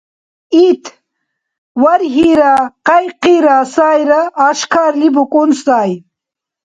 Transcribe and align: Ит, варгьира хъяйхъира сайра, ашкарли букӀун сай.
Ит, 0.67 0.83
варгьира 1.81 2.53
хъяйхъира 2.87 3.57
сайра, 3.73 4.21
ашкарли 4.47 5.09
букӀун 5.13 5.51
сай. 5.63 5.91